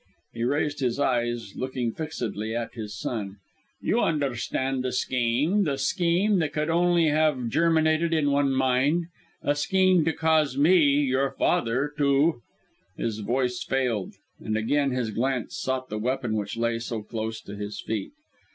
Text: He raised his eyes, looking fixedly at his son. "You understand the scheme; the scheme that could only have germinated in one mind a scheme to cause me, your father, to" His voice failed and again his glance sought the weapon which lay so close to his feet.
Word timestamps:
He 0.33 0.43
raised 0.43 0.79
his 0.79 0.99
eyes, 0.99 1.53
looking 1.55 1.91
fixedly 1.91 2.55
at 2.55 2.73
his 2.73 2.97
son. 2.97 3.37
"You 3.79 3.99
understand 4.01 4.81
the 4.83 4.91
scheme; 4.93 5.63
the 5.63 5.77
scheme 5.77 6.39
that 6.39 6.53
could 6.53 6.71
only 6.71 7.05
have 7.09 7.49
germinated 7.49 8.11
in 8.11 8.31
one 8.31 8.51
mind 8.51 9.09
a 9.43 9.53
scheme 9.53 10.03
to 10.05 10.13
cause 10.13 10.57
me, 10.57 10.81
your 11.03 11.29
father, 11.29 11.93
to" 11.99 12.41
His 12.97 13.19
voice 13.19 13.63
failed 13.63 14.15
and 14.39 14.57
again 14.57 14.89
his 14.89 15.11
glance 15.11 15.55
sought 15.55 15.89
the 15.89 15.99
weapon 15.99 16.35
which 16.35 16.57
lay 16.57 16.79
so 16.79 17.03
close 17.03 17.39
to 17.41 17.55
his 17.55 17.79
feet. 17.79 18.13